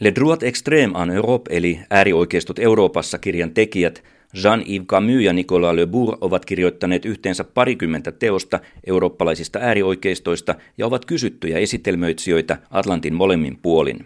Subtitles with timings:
[0.00, 4.02] Le droit extrême en Europe eli äärioikeistot Euroopassa kirjan tekijät
[4.34, 11.04] Jean-Yves Camus ja Nicolas Le Bourg ovat kirjoittaneet yhteensä parikymmentä teosta eurooppalaisista äärioikeistoista ja ovat
[11.04, 14.04] kysyttyjä esitelmöitsijöitä Atlantin molemmin puolin.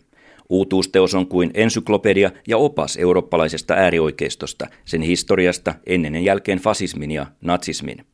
[0.48, 7.26] Uutuusteos on kuin ensyklopedia ja opas eurooppalaisesta äärioikeistosta, sen historiasta ennen ja jälkeen fasismin ja
[7.40, 8.04] natsismin.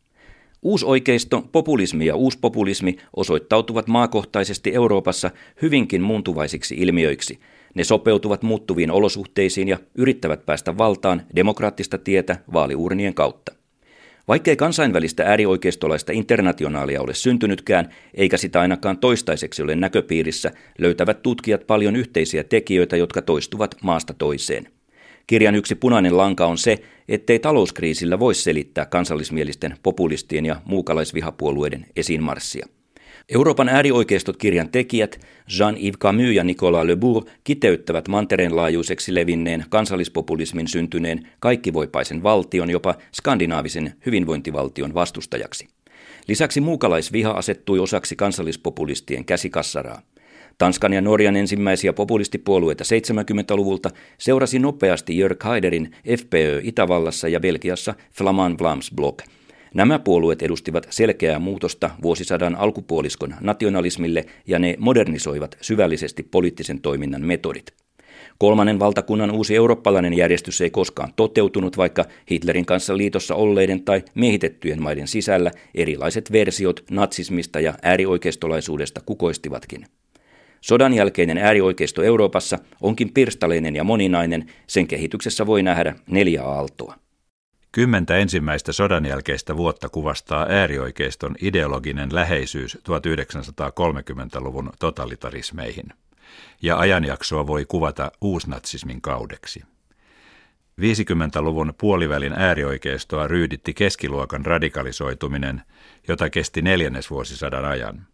[0.62, 5.31] Uusoikeisto, populismi ja uuspopulismi osoittautuvat maakohtaisesti Euroopassa
[5.62, 7.39] hyvinkin muuntuvaisiksi ilmiöiksi.
[7.75, 13.53] Ne sopeutuvat muuttuviin olosuhteisiin ja yrittävät päästä valtaan demokraattista tietä vaaliurnien kautta.
[14.29, 21.96] Vaikkei kansainvälistä äärioikeistolaista internationaalia ole syntynytkään, eikä sitä ainakaan toistaiseksi ole näköpiirissä, löytävät tutkijat paljon
[21.96, 24.68] yhteisiä tekijöitä, jotka toistuvat maasta toiseen.
[25.26, 26.79] Kirjan yksi punainen lanka on se,
[27.09, 32.67] ettei talouskriisillä voi selittää kansallismielisten populistien ja muukalaisvihapuolueiden esiinmarssia.
[33.29, 35.20] Euroopan äärioikeistot kirjan tekijät
[35.59, 42.95] Jean-Yves Camus ja Nicolas Le Bourg kiteyttävät mantereen laajuiseksi levinneen kansallispopulismin syntyneen kaikkivoipaisen valtion jopa
[43.12, 45.69] skandinaavisen hyvinvointivaltion vastustajaksi.
[46.29, 50.03] Lisäksi muukalaisviha asettui osaksi kansallispopulistien käsikassaraa.
[50.59, 58.61] Tanskan ja Norjan ensimmäisiä populistipuolueita 70-luvulta seurasi nopeasti Jörg Haiderin FPÖ Itävallassa ja Belgiassa Flamand
[58.61, 59.23] Vlaams Blok.
[59.75, 67.73] Nämä puolueet edustivat selkeää muutosta vuosisadan alkupuoliskon nationalismille ja ne modernisoivat syvällisesti poliittisen toiminnan metodit.
[68.39, 74.83] Kolmannen valtakunnan uusi eurooppalainen järjestys ei koskaan toteutunut, vaikka Hitlerin kanssa liitossa olleiden tai miehitettyjen
[74.83, 79.87] maiden sisällä erilaiset versiot natsismista ja äärioikeistolaisuudesta kukoistivatkin.
[80.61, 86.95] Sodan jälkeinen äärioikeisto Euroopassa onkin pirstaleinen ja moninainen, sen kehityksessä voi nähdä neljä aaltoa.
[87.73, 95.87] Kymmentä ensimmäistä sodan jälkeistä vuotta kuvastaa äärioikeiston ideologinen läheisyys 1930-luvun totalitarismeihin,
[96.62, 99.62] ja ajanjaksoa voi kuvata uusnatsismin kaudeksi.
[100.81, 105.62] 50-luvun puolivälin äärioikeistoa ryyditti keskiluokan radikalisoituminen,
[106.09, 108.06] jota kesti neljännesvuosisadan ajan.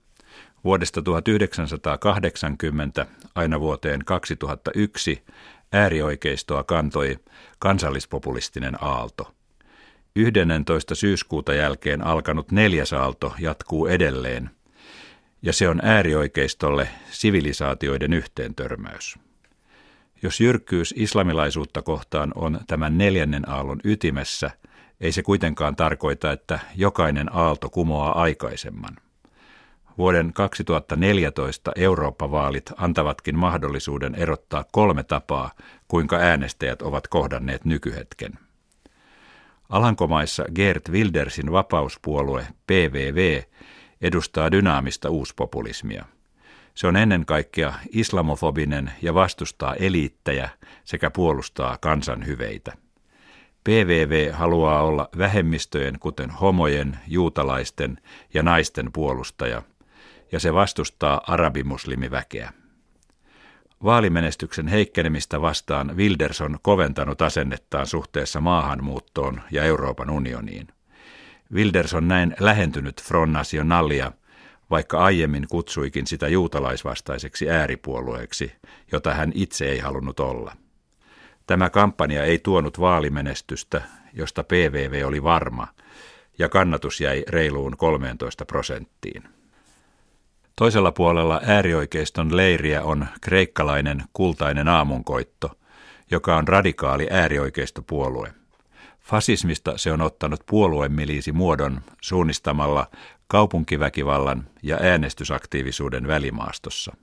[0.65, 5.25] Vuodesta 1980 aina vuoteen 2001
[5.73, 7.17] äärioikeistoa kantoi
[7.59, 9.36] kansallispopulistinen aalto.
[10.17, 10.95] 11.
[10.95, 14.51] syyskuuta jälkeen alkanut neljäs aalto jatkuu edelleen,
[15.43, 19.19] ja se on äärioikeistolle sivilisaatioiden yhteentörmäys.
[20.23, 24.51] Jos jyrkkyys islamilaisuutta kohtaan on tämän neljännen aallon ytimessä,
[25.01, 28.97] ei se kuitenkaan tarkoita, että jokainen aalto kumoaa aikaisemman.
[29.99, 35.51] Vuoden 2014 Eurooppa-vaalit antavatkin mahdollisuuden erottaa kolme tapaa,
[35.89, 38.46] kuinka äänestäjät ovat kohdanneet nykyhetken.
[39.69, 43.43] Alankomaissa Gert Wildersin vapauspuolue PVV
[44.01, 46.05] edustaa dynaamista uuspopulismia.
[46.75, 50.49] Se on ennen kaikkea islamofobinen ja vastustaa eliittejä
[50.85, 52.73] sekä puolustaa kansan hyveitä.
[53.65, 57.99] PVV haluaa olla vähemmistöjen, kuten homojen, juutalaisten
[58.35, 59.63] ja naisten puolustaja–
[60.33, 62.53] ja se vastustaa arabimuslimiväkeä.
[63.85, 70.69] Vaalimenestyksen heikkenemistä vastaan Wilders on koventanut asennettaan suhteessa maahanmuuttoon ja Euroopan unioniin.
[71.53, 74.13] Wilders on näin lähentynyt Front Nationalia,
[74.71, 78.53] vaikka aiemmin kutsuikin sitä juutalaisvastaiseksi ääripuolueeksi,
[78.93, 80.57] jota hän itse ei halunnut olla.
[81.47, 83.83] Tämä kampanja ei tuonut vaalimenestystä,
[84.13, 85.69] josta PVV oli varma,
[86.39, 89.36] ja kannatus jäi reiluun 13 prosenttiin.
[90.57, 95.51] Toisella puolella äärioikeiston leiriä on kreikkalainen kultainen aamunkoitto,
[96.11, 98.35] joka on radikaali äärioikeistopuolue.
[99.01, 102.87] Fasismista se on ottanut puoluemiliisi muodon suunnistamalla
[103.27, 106.97] kaupunkiväkivallan ja äänestysaktiivisuuden välimaastossa.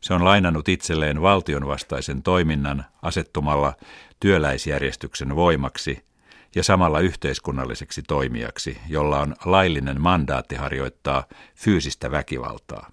[0.00, 3.74] Se on lainannut itselleen valtionvastaisen toiminnan asettumalla
[4.20, 5.98] työläisjärjestyksen voimaksi–
[6.54, 12.90] ja samalla yhteiskunnalliseksi toimijaksi, jolla on laillinen mandaatti harjoittaa fyysistä väkivaltaa.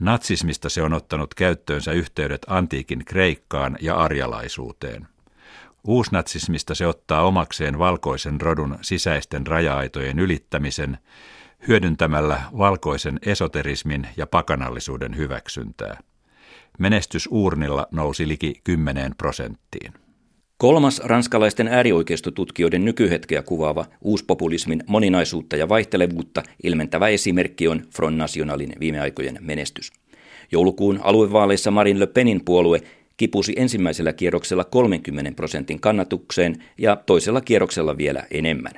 [0.00, 5.08] Natsismista se on ottanut käyttöönsä yhteydet antiikin Kreikkaan ja arjalaisuuteen.
[5.84, 10.98] Uusnatsismista se ottaa omakseen valkoisen rodun sisäisten raja-aitojen ylittämisen,
[11.68, 16.00] hyödyntämällä valkoisen esoterismin ja pakanallisuuden hyväksyntää.
[16.78, 19.92] Menestys uurnilla nousi liki 10 prosenttiin.
[20.62, 29.00] Kolmas ranskalaisten äärioikeistotutkijoiden nykyhetkeä kuvaava uuspopulismin moninaisuutta ja vaihtelevuutta ilmentävä esimerkki on Front Nationalin viime
[29.00, 29.92] aikojen menestys.
[30.52, 32.80] Joulukuun aluevaaleissa Marin Le Penin puolue
[33.16, 38.72] kipusi ensimmäisellä kierroksella 30 prosentin kannatukseen ja toisella kierroksella vielä enemmän.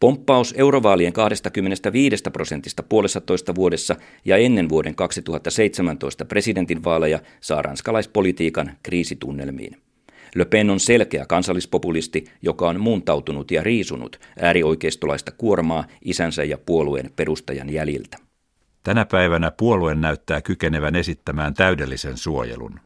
[0.00, 9.87] Pomppaus eurovaalien 25 prosentista puolessatoista vuodessa ja ennen vuoden 2017 presidentinvaaleja saa ranskalaispolitiikan kriisitunnelmiin.
[10.34, 17.10] Le Pen on selkeä kansallispopulisti, joka on muuntautunut ja riisunut äärioikeistolaista kuormaa isänsä ja puolueen
[17.16, 18.16] perustajan jäljiltä.
[18.82, 22.80] Tänä päivänä puolue näyttää kykenevän esittämään täydellisen suojelun.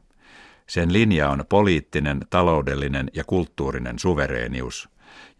[0.66, 4.88] Sen linja on poliittinen, taloudellinen ja kulttuurinen suvereenius,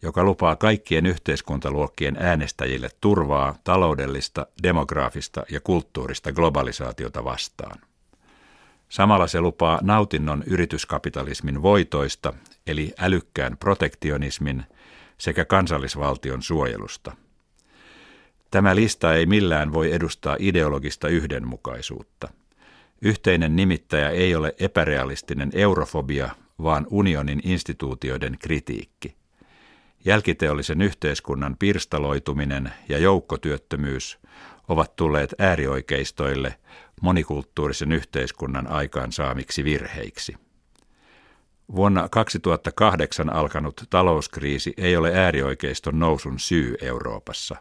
[0.02, 7.78] joka lupaa kaikkien yhteiskuntaluokkien äänestäjille turvaa taloudellista, demograafista ja kulttuurista globalisaatiota vastaan.
[8.92, 12.32] Samalla se lupaa nautinnon yrityskapitalismin voitoista,
[12.66, 14.64] eli älykkään protektionismin
[15.18, 17.16] sekä kansallisvaltion suojelusta.
[18.50, 22.28] Tämä lista ei millään voi edustaa ideologista yhdenmukaisuutta.
[23.02, 26.30] Yhteinen nimittäjä ei ole epärealistinen eurofobia,
[26.62, 29.16] vaan unionin instituutioiden kritiikki.
[30.04, 34.18] Jälkiteollisen yhteiskunnan pirstaloituminen ja joukkotyöttömyys
[34.68, 36.54] ovat tulleet äärioikeistoille
[37.02, 40.36] monikulttuurisen yhteiskunnan aikaansaamiksi virheiksi.
[41.74, 47.56] Vuonna 2008 alkanut talouskriisi ei ole äärioikeiston nousun syy Euroopassa.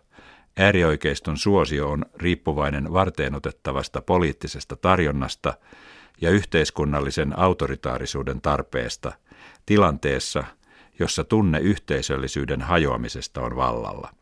[0.57, 5.53] Äärioikeiston suosio on riippuvainen varteenotettavasta poliittisesta tarjonnasta
[6.21, 9.11] ja yhteiskunnallisen autoritaarisuuden tarpeesta
[9.65, 10.43] tilanteessa,
[10.99, 14.20] jossa tunne yhteisöllisyyden hajoamisesta on vallalla.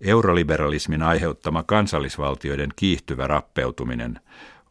[0.00, 4.20] Euroliberalismin aiheuttama kansallisvaltioiden kiihtyvä rappeutuminen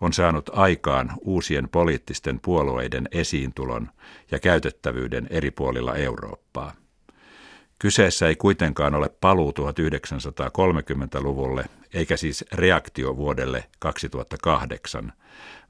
[0.02, 3.90] on saanut aikaan uusien poliittisten puolueiden esiintulon
[4.32, 6.74] ja käytettävyyden eri puolilla Eurooppaa.
[7.80, 15.14] Kyseessä ei kuitenkaan ole paluu 1930-luvulle, eikä siis reaktio vuodelle 2008,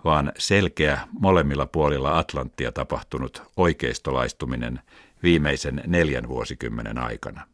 [0.03, 4.79] vaan selkeä molemmilla puolilla Atlanttia tapahtunut oikeistolaistuminen
[5.23, 7.52] viimeisen neljän vuosikymmenen aikana.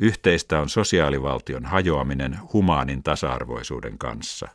[0.00, 4.48] Yhteistä on sosiaalivaltion hajoaminen humaanin tasa-arvoisuuden kanssa.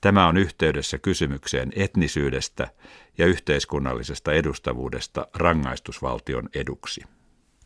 [0.00, 2.68] Tämä on yhteydessä kysymykseen etnisyydestä
[3.18, 7.02] ja yhteiskunnallisesta edustavuudesta rangaistusvaltion eduksi.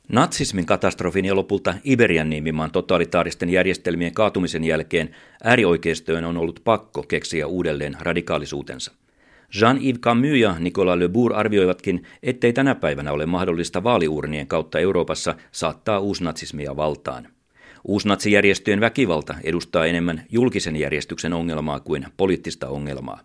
[0.08, 7.46] Natsismin katastrofin ja lopulta Iberian nimimaan totalitaaristen järjestelmien kaatumisen jälkeen äärioikeistojen on ollut pakko keksiä
[7.46, 8.92] uudelleen radikaalisuutensa.
[9.60, 15.34] Jean-Yves Camus ja Nicolas Le Bourg arvioivatkin, ettei tänä päivänä ole mahdollista vaaliurnien kautta Euroopassa
[15.52, 17.28] saattaa uusnatsismia valtaan.
[17.84, 23.20] Uusnatsijärjestöjen väkivalta edustaa enemmän julkisen järjestyksen ongelmaa kuin poliittista ongelmaa.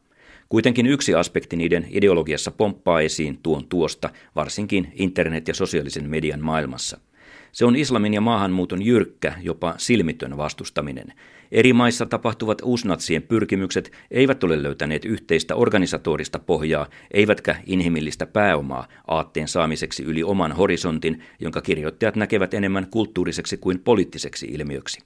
[0.50, 7.00] Kuitenkin yksi aspekti niiden ideologiassa pomppaa esiin tuon tuosta, varsinkin internet- ja sosiaalisen median maailmassa–
[7.52, 11.14] se on islamin ja maahanmuuton jyrkkä, jopa silmitön vastustaminen.
[11.52, 19.48] Eri maissa tapahtuvat uusnatsien pyrkimykset eivät ole löytäneet yhteistä organisatorista pohjaa, eivätkä inhimillistä pääomaa aatteen
[19.48, 25.00] saamiseksi yli oman horisontin, jonka kirjoittajat näkevät enemmän kulttuuriseksi kuin poliittiseksi ilmiöksi.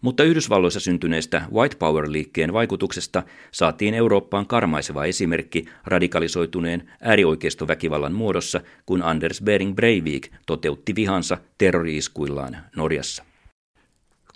[0.00, 9.42] Mutta Yhdysvalloissa syntyneestä White Power-liikkeen vaikutuksesta saatiin Eurooppaan karmaiseva esimerkki radikalisoituneen äärioikeistoväkivallan muodossa, kun Anders
[9.42, 13.31] Bering Breivik toteutti vihansa terroriiskuillaan Norjassa.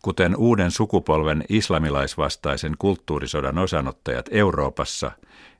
[0.07, 5.13] Kuten uuden sukupolven islamilaisvastaisen kulttuurisodan osanottajat Euroopassa,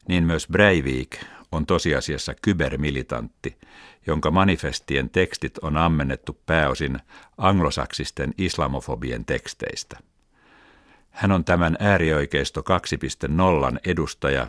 [0.09, 1.17] niin myös Breivik
[1.53, 3.57] on tosiasiassa kybermilitantti,
[4.07, 6.99] jonka manifestien tekstit on ammennettu pääosin
[7.39, 9.99] anglosaksisten islamofobien teksteistä.
[11.11, 12.61] Hän on tämän äärioikeisto
[13.73, 14.47] 2.0 edustaja,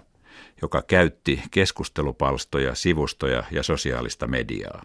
[0.61, 4.83] joka käytti keskustelupalstoja, sivustoja ja sosiaalista mediaa.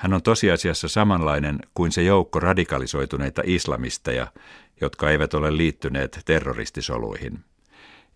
[0.00, 4.26] Hän on tosiasiassa samanlainen kuin se joukko radikalisoituneita islamisteja,
[4.80, 7.44] jotka eivät ole liittyneet terroristisoluihin.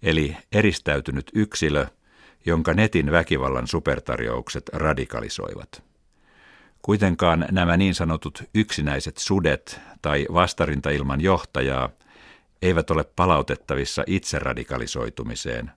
[0.02, 1.86] Eli eristäytynyt yksilö–
[2.46, 5.82] jonka netin väkivallan supertarjoukset radikalisoivat.
[6.82, 11.88] Kuitenkaan nämä niin sanotut yksinäiset sudet tai vastarinta ilman johtajaa
[12.62, 15.70] eivät ole palautettavissa itse radikalisoitumiseen,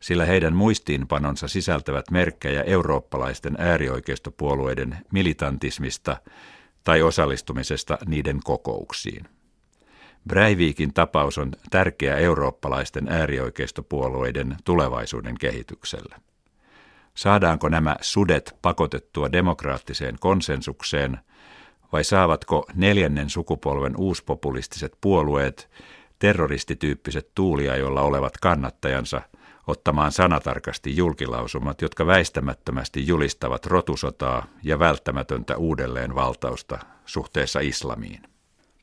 [0.00, 6.16] sillä heidän muistiinpanonsa sisältävät merkkejä eurooppalaisten äärioikeistopuolueiden militantismista
[6.84, 9.24] tai osallistumisesta niiden kokouksiin.
[10.28, 16.16] Breivikin tapaus on tärkeä eurooppalaisten äärioikeistopuolueiden tulevaisuuden kehitykselle.
[17.14, 21.18] Saadaanko nämä sudet pakotettua demokraattiseen konsensukseen
[21.92, 25.70] vai saavatko neljännen sukupolven uuspopulistiset puolueet,
[26.18, 29.20] terroristityyppiset tuuliajolla olevat kannattajansa,
[29.66, 38.20] ottamaan sanatarkasti julkilausumat, jotka väistämättömästi julistavat rotusotaa ja välttämätöntä uudelleenvaltausta suhteessa islamiin?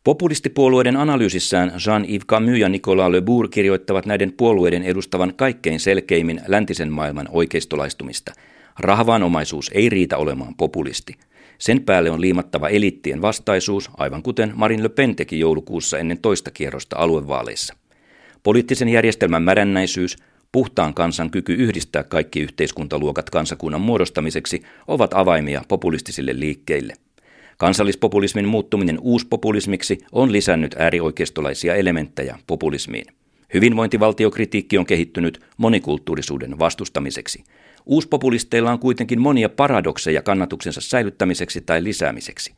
[0.04, 6.92] Populistipuolueiden analyysissään Jean-Yves Camus ja Nicolas Le Bourg kirjoittavat näiden puolueiden edustavan kaikkein selkeimmin läntisen
[6.92, 8.34] maailman oikeistolaistumista.
[8.80, 11.16] Rahvaanomaisuus ei riitä olemaan populisti.
[11.58, 16.52] Sen päälle on liimattava eliittien vastaisuus, aivan kuten Marin Le Pen teki joulukuussa ennen toista
[16.52, 17.76] kierrosta aluevaaleissa.
[18.44, 20.18] Poliittisen järjestelmän märännäisyys,
[20.54, 26.94] puhtaan kansan kyky yhdistää kaikki yhteiskuntaluokat kansakunnan muodostamiseksi ovat avaimia populistisille liikkeille.
[27.58, 33.06] Kansallispopulismin muuttuminen uuspopulismiksi on lisännyt äärioikeistolaisia elementtejä populismiin.
[33.54, 37.44] Hyvinvointivaltiokritiikki on kehittynyt monikulttuurisuuden vastustamiseksi.
[37.86, 42.54] Uuspopulisteilla on kuitenkin monia paradokseja kannatuksensa säilyttämiseksi tai lisäämiseksi.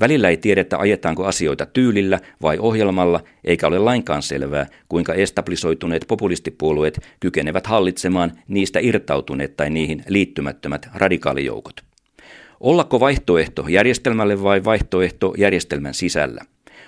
[0.00, 7.00] Välillä ei tiedetä, ajetaanko asioita tyylillä vai ohjelmalla, eikä ole lainkaan selvää, kuinka establisoituneet populistipuolueet
[7.20, 11.80] kykenevät hallitsemaan niistä irtautuneet tai niihin liittymättömät radikaalijoukot.
[12.60, 16.40] Ollako vaihtoehto järjestelmälle vai vaihtoehto järjestelmän sisällä?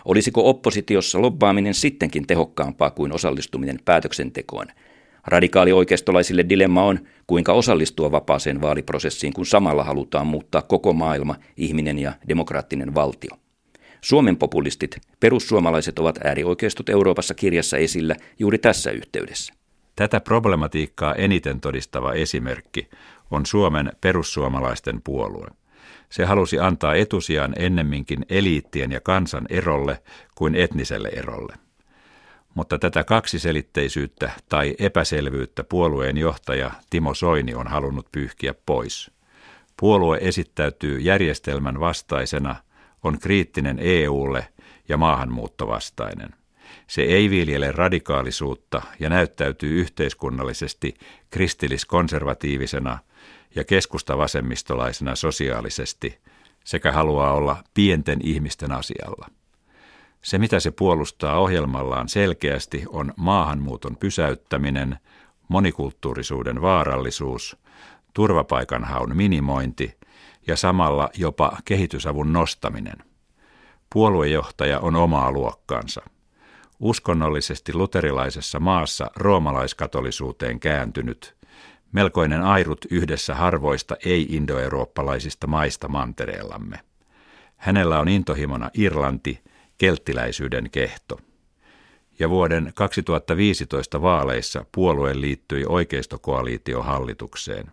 [0.05, 4.67] Olisiko oppositiossa lobbaaminen sittenkin tehokkaampaa kuin osallistuminen päätöksentekoon?
[5.29, 12.13] Radikaalioikeistolaisille dilemma on, kuinka osallistua vapaaseen vaaliprosessiin, kun samalla halutaan muuttaa koko maailma, ihminen ja
[12.29, 13.31] demokraattinen valtio.
[14.01, 19.55] Suomen populistit, perussuomalaiset ovat äärioikeistot Euroopassa kirjassa esillä juuri tässä yhteydessä.
[19.97, 22.89] Tätä problematiikkaa eniten todistava esimerkki
[23.31, 25.49] on Suomen perussuomalaisten puolue.
[26.11, 30.03] Se halusi antaa etusijan ennemminkin eliittien ja kansan erolle
[30.35, 31.68] kuin etniselle erolle.
[32.59, 39.11] Mutta tätä kaksiselitteisyyttä tai epäselvyyttä puolueen johtaja Timo Soini on halunnut pyyhkiä pois.
[39.81, 42.57] Puolue esittäytyy järjestelmän vastaisena,
[43.05, 44.49] on kriittinen EUlle
[44.89, 46.29] ja maahanmuuttovastainen.
[46.87, 50.95] Se ei viljele radikaalisuutta ja näyttäytyy yhteiskunnallisesti
[51.31, 52.99] kristilliskonservatiivisena
[53.55, 56.19] ja keskustavasemmistolaisena sosiaalisesti
[56.65, 59.38] sekä haluaa olla pienten ihmisten asialla.
[60.23, 64.99] Se, mitä se puolustaa ohjelmallaan selkeästi, on maahanmuuton pysäyttäminen,
[65.49, 67.57] monikulttuurisuuden vaarallisuus,
[68.15, 69.99] turvapaikanhaun minimointi
[70.47, 72.97] ja samalla jopa kehitysavun nostaminen.
[73.93, 76.03] Puoluejohtaja on omaa luokkaansa.
[76.81, 81.37] Uskonnollisesti luterilaisessa maassa roomalaiskatolisuuteen kääntynyt,
[81.93, 86.81] melkoinen airut yhdessä harvoista ei-indoeurooppalaisista maista mantereellamme.
[87.57, 89.43] Hänellä on intohimona Irlanti,
[89.79, 91.21] kelttiläisyyden kehto.
[92.19, 97.67] Ja vuoden 2015 vaaleissa puolue liittyi oikeistokoalitiohallitukseen.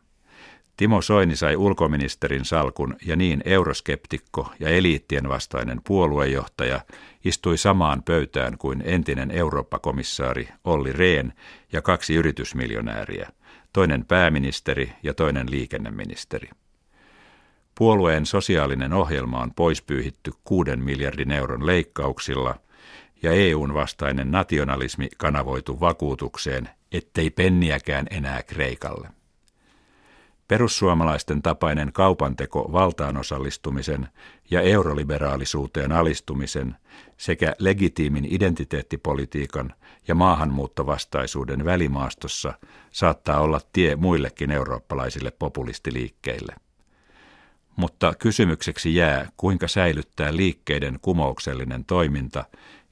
[0.78, 6.82] Timo Soini sai ulkoministerin salkun ja niin euroskeptikko ja eliittien vastainen puoluejohtaja
[7.26, 11.32] istui samaan pöytään kuin entinen Eurooppa-komissaari Olli Rehn
[11.72, 13.30] ja kaksi yritysmiljonääriä,
[13.74, 16.50] toinen pääministeri ja toinen liikenneministeri.
[17.78, 22.56] Puolueen sosiaalinen ohjelma on poispyyhitty kuuden miljardin euron leikkauksilla
[23.24, 29.10] ja EUn vastainen nationalismi kanavoitu vakuutukseen, ettei penniäkään enää Kreikalle.
[30.48, 34.08] Perussuomalaisten tapainen kaupanteko valtaan osallistumisen
[34.52, 36.76] ja euroliberaalisuuteen alistumisen
[37.18, 39.74] sekä legitiimin identiteettipolitiikan
[40.08, 42.54] ja maahanmuuttovastaisuuden välimaastossa
[42.92, 46.56] saattaa olla tie muillekin eurooppalaisille populistiliikkeille.
[47.76, 52.46] Mutta kysymykseksi jää, kuinka säilyttää liikkeiden kumouksellinen toiminta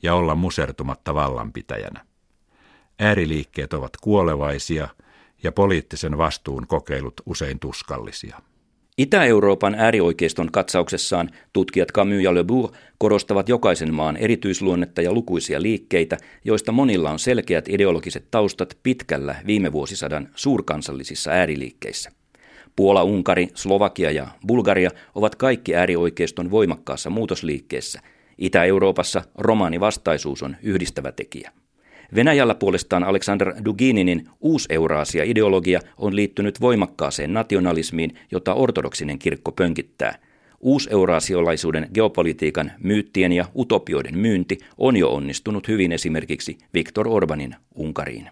[0.04, 2.06] ja olla musertumatta vallanpitäjänä.
[3.00, 4.88] Ääriliikkeet ovat kuolevaisia
[5.44, 8.42] ja poliittisen vastuun kokeilut usein tuskallisia.
[8.98, 16.18] Itä-Euroopan äärioikeiston katsauksessaan tutkijat Camus ja Le Bourg korostavat jokaisen maan erityisluonnetta ja lukuisia liikkeitä,
[16.46, 22.12] joista monilla on selkeät ideologiset taustat pitkällä viime vuosisadan suurkansallisissa ääriliikkeissä.
[22.76, 28.02] Puola, Unkari, Slovakia ja Bulgaria ovat kaikki äärioikeiston voimakkaassa muutosliikkeessä.
[28.38, 31.52] Itä-Euroopassa romaanivastaisuus on yhdistävä tekijä.
[32.16, 40.18] Venäjällä puolestaan Aleksander Dugininin uuseuraasia-ideologia on liittynyt voimakkaaseen nationalismiin, jota ortodoksinen kirkko pönkittää.
[40.60, 48.30] Uuseuraasiolaisuuden geopolitiikan myyttien ja utopioiden myynti on jo onnistunut hyvin esimerkiksi Viktor Orbanin Unkariin.